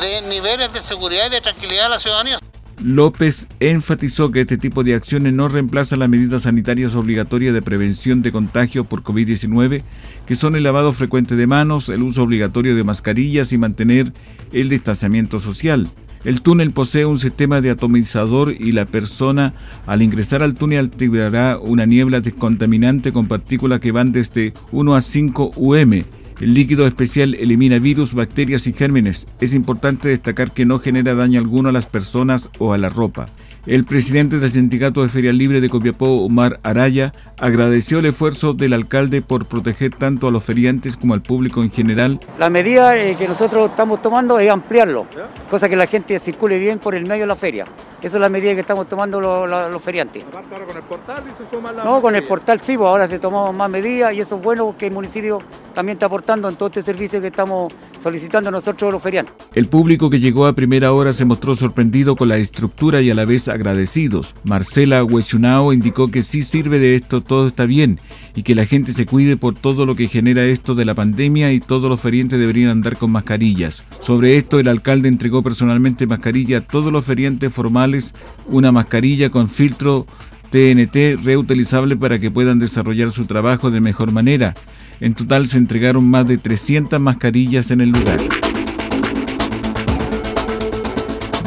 de 0.00 0.20
niveles 0.22 0.72
de 0.72 0.82
seguridad 0.82 1.26
y 1.26 1.30
de 1.30 1.40
tranquilidad 1.42 1.86
a 1.86 1.90
la 1.90 1.98
ciudadanía. 2.00 2.40
López 2.82 3.48
enfatizó 3.58 4.30
que 4.30 4.40
este 4.40 4.56
tipo 4.56 4.84
de 4.84 4.94
acciones 4.94 5.32
no 5.32 5.48
reemplaza 5.48 5.96
las 5.96 6.08
medidas 6.08 6.42
sanitarias 6.42 6.94
obligatorias 6.94 7.52
de 7.52 7.62
prevención 7.62 8.22
de 8.22 8.30
contagio 8.30 8.84
por 8.84 9.02
COVID-19, 9.02 9.82
que 10.26 10.34
son 10.36 10.54
el 10.54 10.62
lavado 10.62 10.92
frecuente 10.92 11.34
de 11.34 11.46
manos, 11.46 11.88
el 11.88 12.02
uso 12.02 12.22
obligatorio 12.22 12.76
de 12.76 12.84
mascarillas 12.84 13.52
y 13.52 13.58
mantener 13.58 14.12
el 14.52 14.68
distanciamiento 14.68 15.40
social. 15.40 15.88
El 16.24 16.42
túnel 16.42 16.72
posee 16.72 17.06
un 17.06 17.18
sistema 17.18 17.60
de 17.60 17.70
atomizador 17.70 18.52
y 18.52 18.72
la 18.72 18.86
persona 18.86 19.54
al 19.86 20.02
ingresar 20.02 20.42
al 20.42 20.54
túnel 20.54 20.86
activará 20.86 21.58
una 21.58 21.86
niebla 21.86 22.20
descontaminante 22.20 23.12
con 23.12 23.28
partículas 23.28 23.80
que 23.80 23.92
van 23.92 24.12
desde 24.12 24.52
1 24.72 24.94
a 24.94 25.00
5 25.00 25.52
UM 25.56 26.04
el 26.40 26.54
líquido 26.54 26.86
especial 26.86 27.34
elimina 27.34 27.78
virus, 27.78 28.14
bacterias 28.14 28.66
y 28.66 28.72
gérmenes. 28.72 29.26
Es 29.40 29.54
importante 29.54 30.08
destacar 30.08 30.52
que 30.52 30.64
no 30.64 30.78
genera 30.78 31.14
daño 31.14 31.40
alguno 31.40 31.70
a 31.70 31.72
las 31.72 31.86
personas 31.86 32.48
o 32.58 32.72
a 32.72 32.78
la 32.78 32.88
ropa. 32.88 33.28
El 33.66 33.84
presidente 33.84 34.38
del 34.38 34.50
Sindicato 34.50 35.02
de 35.02 35.08
Feria 35.08 35.32
Libre 35.32 35.60
de 35.60 35.68
Copiapó, 35.68 36.24
Omar 36.24 36.58
Araya, 36.62 37.12
agradeció 37.36 37.98
el 37.98 38.06
esfuerzo 38.06 38.52
del 38.52 38.72
alcalde 38.72 39.22
por 39.22 39.46
proteger 39.46 39.94
tanto 39.94 40.28
a 40.28 40.30
los 40.30 40.44
feriantes 40.44 40.96
como 40.96 41.14
al 41.14 41.22
público 41.22 41.62
en 41.62 41.70
general. 41.70 42.20
La 42.38 42.50
medida 42.50 42.96
eh, 42.96 43.16
que 43.16 43.28
nosotros 43.28 43.70
estamos 43.70 44.00
tomando 44.00 44.38
es 44.38 44.50
ampliarlo, 44.50 45.06
cosa 45.50 45.68
que 45.68 45.76
la 45.76 45.86
gente 45.86 46.18
circule 46.18 46.58
bien 46.58 46.78
por 46.78 46.94
el 46.94 47.06
medio 47.06 47.22
de 47.22 47.26
la 47.26 47.36
feria. 47.36 47.66
Esa 48.00 48.16
es 48.16 48.20
la 48.20 48.28
medida 48.28 48.54
que 48.54 48.60
estamos 48.60 48.88
tomando 48.88 49.20
los, 49.20 49.82
feriantes. 49.82 50.24
ahora 50.32 50.64
con 50.66 50.76
el 50.76 50.82
portal 50.84 51.24
y 51.26 51.36
se 51.36 51.44
toma 51.50 51.72
la 51.72 51.82
No, 51.82 52.00
con 52.00 52.14
el 52.14 52.24
portal 52.24 52.60
sí, 52.64 52.76
pues, 52.76 52.88
ahora 52.88 53.08
se 53.08 53.18
tomamos 53.18 53.54
más 53.54 53.68
medidas 53.68 54.14
y 54.14 54.20
eso 54.20 54.36
es 54.36 54.42
bueno 54.42 54.66
porque 54.66 54.86
el 54.86 54.92
municipio 54.92 55.40
también 55.74 55.96
está 55.96 56.06
aportando 56.06 56.48
en 56.48 56.54
todo 56.54 56.68
este 56.68 56.82
servicio 56.82 57.20
que 57.20 57.26
estamos 57.26 57.72
solicitando 58.00 58.52
nosotros 58.52 58.92
los 58.92 59.02
feriantes. 59.02 59.34
El 59.52 59.68
público 59.68 60.10
que 60.10 60.20
llegó 60.20 60.46
a 60.46 60.52
primera 60.52 60.92
hora 60.92 61.12
se 61.12 61.24
mostró 61.24 61.56
sorprendido 61.56 62.14
con 62.14 62.28
la 62.28 62.36
estructura 62.36 63.00
y 63.00 63.10
a 63.10 63.14
la 63.16 63.24
vez 63.24 63.47
agradecidos. 63.48 64.34
Marcela 64.44 65.04
Huechunao 65.04 65.72
indicó 65.72 66.10
que 66.10 66.22
sí 66.22 66.42
sirve 66.42 66.78
de 66.78 66.96
esto, 66.96 67.22
todo 67.22 67.46
está 67.46 67.66
bien 67.66 67.98
y 68.34 68.42
que 68.42 68.54
la 68.54 68.66
gente 68.66 68.92
se 68.92 69.06
cuide 69.06 69.36
por 69.36 69.54
todo 69.54 69.86
lo 69.86 69.96
que 69.96 70.08
genera 70.08 70.44
esto 70.44 70.74
de 70.74 70.84
la 70.84 70.94
pandemia 70.94 71.52
y 71.52 71.60
todos 71.60 71.88
los 71.88 72.00
feriantes 72.00 72.38
deberían 72.38 72.70
andar 72.70 72.96
con 72.96 73.10
mascarillas. 73.10 73.84
Sobre 74.00 74.36
esto, 74.36 74.58
el 74.60 74.68
alcalde 74.68 75.08
entregó 75.08 75.42
personalmente 75.42 76.06
mascarilla 76.06 76.58
a 76.58 76.60
todos 76.60 76.92
los 76.92 77.04
feriantes 77.04 77.52
formales, 77.52 78.14
una 78.46 78.72
mascarilla 78.72 79.30
con 79.30 79.48
filtro 79.48 80.06
TNT 80.50 81.22
reutilizable 81.22 81.96
para 81.96 82.18
que 82.18 82.30
puedan 82.30 82.58
desarrollar 82.58 83.10
su 83.10 83.26
trabajo 83.26 83.70
de 83.70 83.80
mejor 83.80 84.12
manera. 84.12 84.54
En 85.00 85.14
total 85.14 85.48
se 85.48 85.58
entregaron 85.58 86.08
más 86.08 86.26
de 86.26 86.38
300 86.38 87.00
mascarillas 87.00 87.70
en 87.70 87.80
el 87.80 87.90
lugar. 87.90 88.47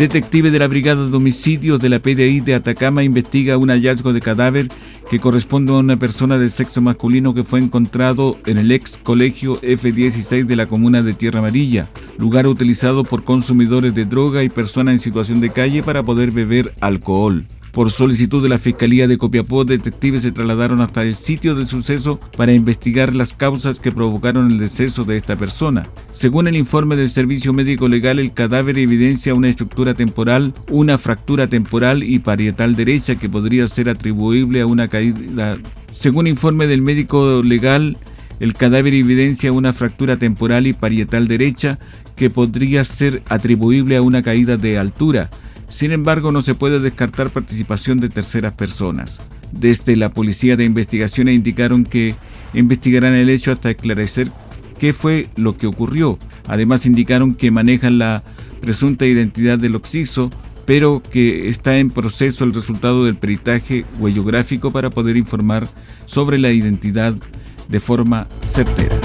Detective 0.01 0.49
de 0.49 0.57
la 0.57 0.67
Brigada 0.67 1.07
de 1.07 1.15
Homicidios 1.15 1.79
de 1.79 1.87
la 1.87 1.99
PDI 1.99 2.39
de 2.39 2.55
Atacama 2.55 3.03
investiga 3.03 3.59
un 3.59 3.69
hallazgo 3.69 4.13
de 4.13 4.19
cadáver 4.19 4.67
que 5.11 5.19
corresponde 5.19 5.73
a 5.73 5.75
una 5.75 5.95
persona 5.95 6.39
de 6.39 6.49
sexo 6.49 6.81
masculino 6.81 7.35
que 7.35 7.43
fue 7.43 7.59
encontrado 7.59 8.39
en 8.47 8.57
el 8.57 8.71
ex 8.71 8.97
colegio 8.97 9.61
F16 9.61 10.45
de 10.45 10.55
la 10.55 10.65
comuna 10.65 11.03
de 11.03 11.13
Tierra 11.13 11.37
Amarilla, 11.37 11.87
lugar 12.17 12.47
utilizado 12.47 13.03
por 13.03 13.23
consumidores 13.23 13.93
de 13.93 14.05
droga 14.05 14.41
y 14.41 14.49
personas 14.49 14.95
en 14.95 14.99
situación 15.01 15.39
de 15.39 15.51
calle 15.51 15.83
para 15.83 16.01
poder 16.01 16.31
beber 16.31 16.73
alcohol. 16.81 17.45
Por 17.71 17.89
solicitud 17.89 18.43
de 18.43 18.49
la 18.49 18.57
Fiscalía 18.57 19.07
de 19.07 19.17
Copiapó, 19.17 19.63
detectives 19.63 20.23
se 20.23 20.33
trasladaron 20.33 20.81
hasta 20.81 21.03
el 21.03 21.15
sitio 21.15 21.55
del 21.55 21.67
suceso 21.67 22.19
para 22.35 22.51
investigar 22.51 23.15
las 23.15 23.33
causas 23.33 23.79
que 23.79 23.93
provocaron 23.93 24.51
el 24.51 24.59
deceso 24.59 25.05
de 25.05 25.15
esta 25.15 25.37
persona. 25.37 25.87
Según 26.11 26.49
el 26.49 26.57
informe 26.57 26.97
del 26.97 27.09
Servicio 27.09 27.53
Médico 27.53 27.87
Legal, 27.87 28.19
el 28.19 28.33
cadáver 28.33 28.77
evidencia 28.77 29.33
una 29.33 29.47
estructura 29.47 29.93
temporal, 29.93 30.53
una 30.69 30.97
fractura 30.97 31.47
temporal 31.47 32.03
y 32.03 32.19
parietal 32.19 32.75
derecha 32.75 33.15
que 33.15 33.29
podría 33.29 33.65
ser 33.67 33.87
atribuible 33.87 34.59
a 34.59 34.67
una 34.67 34.89
caída. 34.89 35.57
Según 35.93 36.27
informe 36.27 36.67
del 36.67 36.81
médico 36.81 37.41
legal, 37.41 37.97
el 38.41 38.53
cadáver 38.53 38.93
evidencia 38.95 39.53
una 39.53 39.71
fractura 39.71 40.17
temporal 40.17 40.67
y 40.67 40.73
parietal 40.73 41.27
derecha 41.27 41.79
que 42.17 42.29
podría 42.29 42.83
ser 42.83 43.23
atribuible 43.29 43.95
a 43.95 44.01
una 44.01 44.21
caída 44.21 44.57
de 44.57 44.77
altura. 44.77 45.29
Sin 45.71 45.93
embargo, 45.93 46.33
no 46.33 46.41
se 46.41 46.53
puede 46.53 46.79
descartar 46.79 47.29
participación 47.29 47.99
de 48.01 48.09
terceras 48.09 48.53
personas. 48.53 49.21
Desde 49.53 49.95
la 49.95 50.11
Policía 50.11 50.57
de 50.57 50.65
Investigaciones 50.65 51.33
indicaron 51.33 51.85
que 51.85 52.15
investigarán 52.53 53.13
el 53.13 53.29
hecho 53.29 53.51
hasta 53.51 53.71
esclarecer 53.71 54.27
qué 54.77 54.91
fue 54.91 55.29
lo 55.37 55.57
que 55.57 55.67
ocurrió. 55.67 56.19
Además 56.47 56.85
indicaron 56.85 57.35
que 57.35 57.51
manejan 57.51 57.99
la 57.99 58.21
presunta 58.59 59.05
identidad 59.05 59.57
del 59.57 59.75
occiso, 59.75 60.29
pero 60.65 61.01
que 61.01 61.47
está 61.49 61.77
en 61.77 61.89
proceso 61.89 62.43
el 62.43 62.53
resultado 62.53 63.05
del 63.05 63.17
peritaje 63.17 63.85
huellográfico 63.97 64.71
para 64.71 64.89
poder 64.89 65.15
informar 65.15 65.69
sobre 66.05 66.37
la 66.37 66.51
identidad 66.51 67.15
de 67.69 67.79
forma 67.79 68.27
certera. 68.45 68.99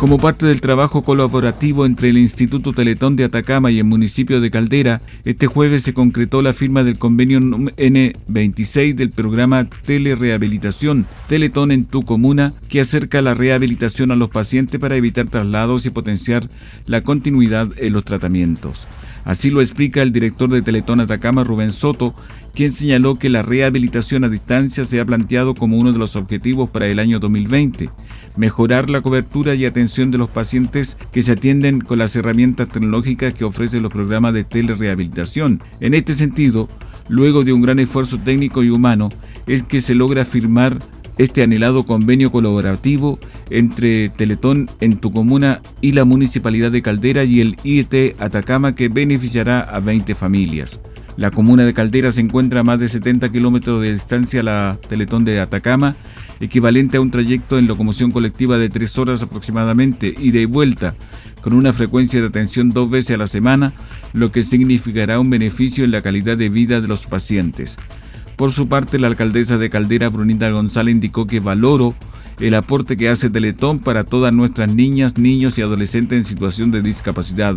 Como 0.00 0.18
parte 0.18 0.46
del 0.46 0.60
trabajo 0.60 1.02
colaborativo 1.02 1.84
entre 1.84 2.10
el 2.10 2.18
Instituto 2.18 2.72
Teletón 2.72 3.16
de 3.16 3.24
Atacama 3.24 3.72
y 3.72 3.78
el 3.78 3.84
municipio 3.84 4.40
de 4.40 4.48
Caldera, 4.48 5.02
este 5.24 5.48
jueves 5.48 5.82
se 5.82 5.92
concretó 5.92 6.40
la 6.40 6.52
firma 6.52 6.84
del 6.84 6.98
convenio 6.98 7.40
N26 7.40 8.94
del 8.94 9.10
programa 9.10 9.68
Telerehabilitación 9.68 11.04
Teletón 11.26 11.72
en 11.72 11.84
tu 11.84 12.02
comuna, 12.02 12.52
que 12.68 12.80
acerca 12.80 13.22
la 13.22 13.34
rehabilitación 13.34 14.12
a 14.12 14.16
los 14.16 14.30
pacientes 14.30 14.78
para 14.78 14.94
evitar 14.94 15.26
traslados 15.26 15.84
y 15.84 15.90
potenciar 15.90 16.48
la 16.86 17.02
continuidad 17.02 17.68
en 17.76 17.92
los 17.92 18.04
tratamientos. 18.04 18.86
Así 19.24 19.50
lo 19.50 19.60
explica 19.60 20.00
el 20.00 20.12
director 20.12 20.48
de 20.48 20.62
Teletón 20.62 21.00
Atacama, 21.00 21.42
Rubén 21.42 21.72
Soto, 21.72 22.14
quien 22.58 22.72
señaló 22.72 23.14
que 23.14 23.28
la 23.28 23.42
rehabilitación 23.42 24.24
a 24.24 24.28
distancia 24.28 24.84
se 24.84 24.98
ha 24.98 25.04
planteado 25.04 25.54
como 25.54 25.78
uno 25.78 25.92
de 25.92 26.00
los 26.00 26.16
objetivos 26.16 26.68
para 26.68 26.88
el 26.88 26.98
año 26.98 27.20
2020, 27.20 27.88
mejorar 28.36 28.90
la 28.90 29.00
cobertura 29.00 29.54
y 29.54 29.64
atención 29.64 30.10
de 30.10 30.18
los 30.18 30.28
pacientes 30.28 30.96
que 31.12 31.22
se 31.22 31.30
atienden 31.30 31.80
con 31.80 32.00
las 32.00 32.16
herramientas 32.16 32.68
tecnológicas 32.68 33.32
que 33.32 33.44
ofrecen 33.44 33.84
los 33.84 33.92
programas 33.92 34.34
de 34.34 34.42
telerehabilitación. 34.42 35.62
En 35.78 35.94
este 35.94 36.14
sentido, 36.14 36.66
luego 37.06 37.44
de 37.44 37.52
un 37.52 37.62
gran 37.62 37.78
esfuerzo 37.78 38.18
técnico 38.18 38.64
y 38.64 38.70
humano, 38.70 39.08
es 39.46 39.62
que 39.62 39.80
se 39.80 39.94
logra 39.94 40.24
firmar 40.24 40.80
este 41.16 41.44
anhelado 41.44 41.86
convenio 41.86 42.32
colaborativo 42.32 43.20
entre 43.50 44.08
Teletón 44.08 44.68
en 44.80 44.96
tu 44.96 45.12
comuna 45.12 45.62
y 45.80 45.92
la 45.92 46.04
Municipalidad 46.04 46.72
de 46.72 46.82
Caldera 46.82 47.22
y 47.22 47.40
el 47.40 47.56
IET 47.62 48.20
Atacama 48.20 48.74
que 48.74 48.88
beneficiará 48.88 49.60
a 49.60 49.78
20 49.78 50.16
familias. 50.16 50.80
La 51.18 51.32
comuna 51.32 51.64
de 51.64 51.74
Caldera 51.74 52.12
se 52.12 52.20
encuentra 52.20 52.60
a 52.60 52.62
más 52.62 52.78
de 52.78 52.88
70 52.88 53.32
kilómetros 53.32 53.82
de 53.82 53.92
distancia 53.92 54.38
a 54.38 54.44
la 54.44 54.78
Teletón 54.88 55.24
de 55.24 55.40
Atacama, 55.40 55.96
equivalente 56.38 56.96
a 56.96 57.00
un 57.00 57.10
trayecto 57.10 57.58
en 57.58 57.66
locomoción 57.66 58.12
colectiva 58.12 58.56
de 58.56 58.68
tres 58.68 58.96
horas 58.98 59.20
aproximadamente, 59.20 60.14
ida 60.16 60.38
y 60.38 60.44
vuelta, 60.44 60.94
con 61.42 61.54
una 61.54 61.72
frecuencia 61.72 62.20
de 62.20 62.28
atención 62.28 62.70
dos 62.70 62.88
veces 62.88 63.16
a 63.16 63.18
la 63.18 63.26
semana, 63.26 63.72
lo 64.12 64.30
que 64.30 64.44
significará 64.44 65.18
un 65.18 65.28
beneficio 65.28 65.82
en 65.82 65.90
la 65.90 66.02
calidad 66.02 66.36
de 66.36 66.50
vida 66.50 66.80
de 66.80 66.86
los 66.86 67.08
pacientes. 67.08 67.78
Por 68.36 68.52
su 68.52 68.68
parte, 68.68 69.00
la 69.00 69.08
alcaldesa 69.08 69.58
de 69.58 69.70
Caldera, 69.70 70.10
Brunita 70.10 70.48
González, 70.50 70.94
indicó 70.94 71.26
que 71.26 71.40
valoró 71.40 71.96
el 72.38 72.54
aporte 72.54 72.96
que 72.96 73.08
hace 73.08 73.28
Teletón 73.28 73.80
para 73.80 74.04
todas 74.04 74.32
nuestras 74.32 74.72
niñas, 74.72 75.18
niños 75.18 75.58
y 75.58 75.62
adolescentes 75.62 76.16
en 76.16 76.24
situación 76.24 76.70
de 76.70 76.80
discapacidad. 76.80 77.56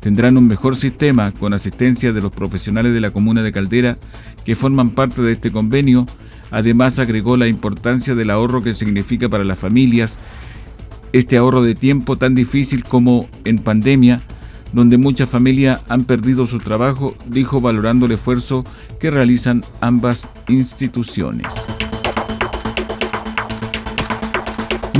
Tendrán 0.00 0.38
un 0.38 0.48
mejor 0.48 0.76
sistema 0.76 1.30
con 1.32 1.52
asistencia 1.52 2.12
de 2.12 2.20
los 2.22 2.32
profesionales 2.32 2.94
de 2.94 3.00
la 3.00 3.10
comuna 3.10 3.42
de 3.42 3.52
Caldera 3.52 3.96
que 4.44 4.56
forman 4.56 4.90
parte 4.90 5.20
de 5.20 5.32
este 5.32 5.50
convenio. 5.50 6.06
Además 6.50 6.98
agregó 6.98 7.36
la 7.36 7.48
importancia 7.48 8.14
del 8.14 8.30
ahorro 8.30 8.62
que 8.62 8.72
significa 8.72 9.28
para 9.28 9.44
las 9.44 9.58
familias 9.58 10.18
este 11.12 11.36
ahorro 11.36 11.62
de 11.62 11.74
tiempo 11.74 12.16
tan 12.16 12.34
difícil 12.34 12.84
como 12.84 13.28
en 13.44 13.58
pandemia, 13.58 14.22
donde 14.72 14.96
muchas 14.96 15.28
familias 15.28 15.82
han 15.88 16.04
perdido 16.04 16.46
su 16.46 16.58
trabajo, 16.58 17.14
dijo 17.26 17.60
valorando 17.60 18.06
el 18.06 18.12
esfuerzo 18.12 18.64
que 19.00 19.10
realizan 19.10 19.64
ambas 19.80 20.28
instituciones. 20.48 21.52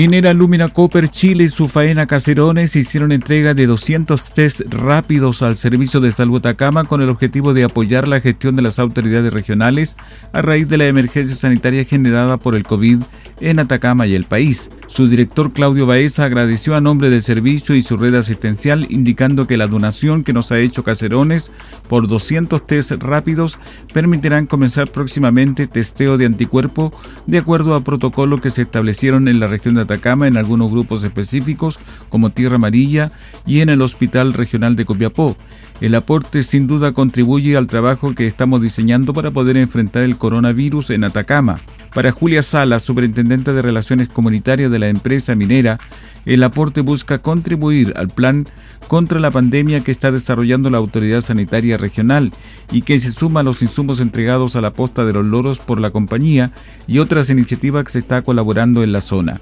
Minera 0.01 0.33
Lumina 0.33 0.71
Copper 0.71 1.11
Chile 1.11 1.45
y 1.45 1.49
su 1.51 1.69
faena 1.69 2.07
Caserones 2.07 2.75
hicieron 2.75 3.13
entrega 3.13 3.53
de 3.53 3.67
200 3.67 4.33
test 4.33 4.63
rápidos 4.71 5.43
al 5.43 5.59
Servicio 5.59 6.01
de 6.01 6.11
Salud 6.11 6.39
Atacama 6.39 6.85
con 6.85 7.03
el 7.03 7.11
objetivo 7.11 7.53
de 7.53 7.65
apoyar 7.65 8.09
la 8.09 8.23
gestión 8.23 8.57
de 8.57 8.63
las 8.63 8.79
autoridades 8.79 9.31
regionales 9.31 9.99
a 10.33 10.41
raíz 10.41 10.71
de 10.71 10.79
la 10.79 10.87
emergencia 10.87 11.37
sanitaria 11.37 11.85
generada 11.85 12.39
por 12.39 12.57
el 12.57 12.63
COVID 12.63 13.03
en 13.41 13.59
Atacama 13.59 14.07
y 14.07 14.15
el 14.15 14.25
país. 14.25 14.71
Su 14.91 15.07
director 15.07 15.53
Claudio 15.53 15.87
Baeza 15.87 16.25
agradeció 16.25 16.75
a 16.75 16.81
nombre 16.81 17.11
del 17.11 17.23
servicio 17.23 17.77
y 17.77 17.83
su 17.85 17.97
red 17.97 18.13
asistencial 18.17 18.89
indicando 18.91 19.47
que 19.47 19.57
la 19.57 19.69
donación 19.69 20.25
que 20.25 20.33
nos 20.33 20.51
ha 20.51 20.59
hecho 20.59 20.83
Caserones 20.83 21.53
por 21.89 22.09
200 22.09 22.67
test 22.67 22.91
rápidos 22.95 23.61
permitirán 23.95 24.47
comenzar 24.47 24.91
próximamente 24.91 25.69
testeo 25.69 26.19
de 26.19 26.27
anticuerpo 26.27 26.93
de 27.29 27.39
acuerdo 27.39 27.77
a 27.77 27.85
protocolo 27.85 28.39
que 28.39 28.51
se 28.51 28.63
establecieron 28.63 29.29
en 29.29 29.39
la 29.39 29.47
región 29.47 29.77
de 29.77 29.83
Atacama 29.83 30.27
en 30.27 30.37
algunos 30.37 30.73
grupos 30.73 31.05
específicos 31.05 31.79
como 32.09 32.31
Tierra 32.31 32.57
Amarilla 32.57 33.13
y 33.47 33.61
en 33.61 33.69
el 33.69 33.83
Hospital 33.83 34.33
Regional 34.33 34.75
de 34.75 34.87
Copiapó. 34.87 35.37
El 35.81 35.95
aporte 35.95 36.43
sin 36.43 36.67
duda 36.67 36.93
contribuye 36.93 37.57
al 37.57 37.67
trabajo 37.67 38.15
que 38.15 38.27
estamos 38.27 38.61
diseñando 38.61 39.15
para 39.15 39.31
poder 39.31 39.57
enfrentar 39.57 40.03
el 40.03 40.19
coronavirus 40.19 40.91
en 40.91 41.05
Atacama. 41.05 41.59
Para 41.95 42.13
Julia 42.13 42.43
Sala, 42.43 42.81
superintendente 42.81 43.55
de 43.55 43.63
Relaciones 43.63 44.09
Comunitarias 44.09 44.71
de 44.71 44.79
la 44.79 44.89
empresa 44.89 45.35
minera, 45.35 45.79
el 46.27 46.43
aporte 46.43 46.83
busca 46.83 47.21
contribuir 47.21 47.95
al 47.97 48.09
plan 48.09 48.47
contra 48.89 49.21
la 49.21 49.31
pandemia 49.31 49.81
que 49.81 49.91
está 49.91 50.13
desarrollando 50.13 50.69
la 50.69 50.77
Autoridad 50.77 51.23
Sanitaria 51.23 51.79
Regional 51.79 52.31
y 52.71 52.83
que 52.83 52.99
se 52.99 53.13
suma 53.13 53.41
a 53.41 53.43
los 53.43 53.63
insumos 53.63 54.01
entregados 54.01 54.57
a 54.57 54.61
la 54.61 54.75
posta 54.75 55.07
de 55.07 55.15
los 55.15 55.25
loros 55.25 55.61
por 55.61 55.81
la 55.81 55.91
compañía 55.91 56.53
y 56.87 56.99
otras 56.99 57.31
iniciativas 57.31 57.85
que 57.85 57.93
se 57.93 57.99
está 58.01 58.21
colaborando 58.21 58.83
en 58.83 58.93
la 58.93 59.01
zona. 59.01 59.41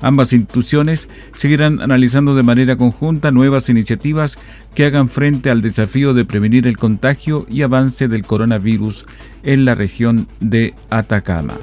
Ambas 0.00 0.32
instituciones 0.32 1.08
seguirán 1.32 1.80
analizando 1.80 2.34
de 2.34 2.42
manera 2.42 2.76
conjunta 2.76 3.30
nuevas 3.30 3.68
iniciativas 3.68 4.38
que 4.74 4.84
hagan 4.84 5.08
frente 5.08 5.50
al 5.50 5.62
desafío 5.62 6.14
de 6.14 6.24
prevenir 6.24 6.66
el 6.66 6.76
contagio 6.76 7.46
y 7.48 7.62
avance 7.62 8.08
del 8.08 8.24
coronavirus 8.24 9.06
en 9.42 9.64
la 9.64 9.74
región 9.74 10.28
de 10.40 10.74
Atacama. 10.90 11.54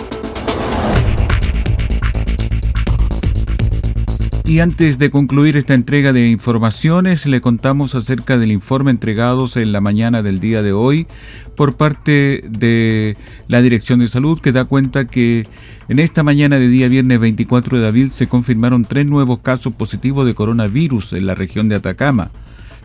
Y 4.46 4.60
antes 4.60 4.98
de 4.98 5.10
concluir 5.10 5.56
esta 5.56 5.74
entrega 5.74 6.12
de 6.12 6.30
informaciones, 6.30 7.26
le 7.28 7.40
contamos 7.40 7.96
acerca 7.96 8.38
del 8.38 8.52
informe 8.52 8.92
entregados 8.92 9.56
en 9.56 9.72
la 9.72 9.80
mañana 9.80 10.22
del 10.22 10.42
día 10.42 10.62
de 10.62 10.74
hoy 10.74 11.08
por 11.56 11.78
parte 11.78 12.44
de 12.50 13.16
la 13.48 13.62
Dirección 13.62 14.00
de 14.00 14.08
Salud, 14.08 14.42
que 14.42 14.52
da 14.52 14.66
cuenta 14.66 15.06
que 15.06 15.48
en 15.88 16.00
esta 16.00 16.24
mañana 16.24 16.60
de 16.60 16.68
día 16.68 16.90
viernes 16.90 17.22
24 17.22 17.80
de 17.80 17.88
abril 17.88 18.12
se 18.12 18.28
confirmaron 18.28 18.84
tres 18.84 19.06
nuevos 19.06 19.40
casos 19.40 19.72
positivos 19.72 20.26
de 20.26 20.36
coronavirus 20.36 21.14
en 21.14 21.26
la 21.26 21.36
región 21.36 21.70
de 21.70 21.76
Atacama. 21.76 22.30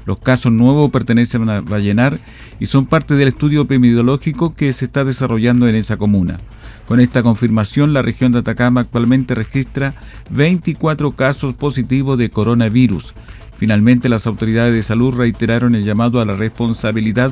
Los 0.07 0.19
casos 0.19 0.53
nuevos 0.53 0.93
pertenecen 0.93 1.49
a 1.49 1.61
Vallenar 1.61 2.21
y 2.61 2.67
son 2.67 2.87
parte 2.87 3.15
del 3.15 3.29
estudio 3.29 3.63
epidemiológico 3.63 4.55
que 4.55 4.73
se 4.73 4.85
está 4.85 5.05
desarrollando 5.05 5.67
en 5.67 5.75
esa 5.75 5.97
comuna. 5.97 6.39
Con 6.89 7.01
esta 7.01 7.23
confirmación, 7.23 7.93
la 7.93 8.01
región 8.01 8.33
de 8.33 8.39
Atacama 8.39 8.81
actualmente 8.81 9.35
registra 9.35 9.95
24 10.31 11.13
casos 11.13 11.53
positivos 11.53 12.19
de 12.19 12.31
coronavirus. 12.31 13.13
Finalmente, 13.59 14.09
las 14.09 14.27
autoridades 14.27 14.73
de 14.73 14.83
salud 14.83 15.15
reiteraron 15.15 15.75
el 15.75 15.85
llamado 15.85 16.19
a 16.19 16.25
la 16.25 16.35
responsabilidad 16.35 17.31